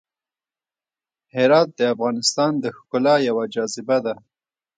هرات 1.35 1.69
د 1.79 1.81
افغانستان 1.93 2.51
د 2.59 2.65
ښکلا 2.77 3.15
یوه 3.27 3.43
جاذبه 3.55 3.97
ده. 4.05 4.15